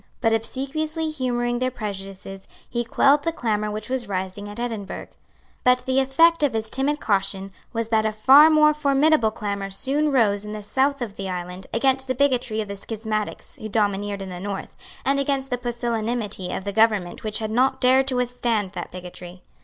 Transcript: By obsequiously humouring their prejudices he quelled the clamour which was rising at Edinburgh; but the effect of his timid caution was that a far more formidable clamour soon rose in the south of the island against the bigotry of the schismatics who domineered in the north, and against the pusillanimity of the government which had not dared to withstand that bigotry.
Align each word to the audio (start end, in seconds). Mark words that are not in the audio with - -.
By 0.19 0.29
obsequiously 0.29 1.11
humouring 1.11 1.59
their 1.59 1.69
prejudices 1.69 2.47
he 2.67 2.83
quelled 2.83 3.21
the 3.21 3.31
clamour 3.31 3.69
which 3.69 3.87
was 3.87 4.07
rising 4.09 4.49
at 4.49 4.59
Edinburgh; 4.59 5.09
but 5.63 5.85
the 5.85 5.99
effect 5.99 6.41
of 6.41 6.53
his 6.53 6.71
timid 6.71 6.99
caution 6.99 7.51
was 7.71 7.89
that 7.89 8.03
a 8.07 8.11
far 8.11 8.49
more 8.49 8.73
formidable 8.73 9.29
clamour 9.29 9.69
soon 9.69 10.09
rose 10.09 10.43
in 10.43 10.53
the 10.53 10.63
south 10.63 11.03
of 11.03 11.17
the 11.17 11.29
island 11.29 11.67
against 11.71 12.07
the 12.07 12.15
bigotry 12.15 12.61
of 12.61 12.67
the 12.67 12.77
schismatics 12.77 13.57
who 13.57 13.69
domineered 13.69 14.23
in 14.23 14.29
the 14.29 14.39
north, 14.39 14.75
and 15.05 15.19
against 15.19 15.51
the 15.51 15.57
pusillanimity 15.59 16.51
of 16.51 16.63
the 16.63 16.73
government 16.73 17.23
which 17.23 17.37
had 17.37 17.51
not 17.51 17.79
dared 17.79 18.07
to 18.07 18.15
withstand 18.15 18.71
that 18.71 18.89
bigotry. 18.89 19.43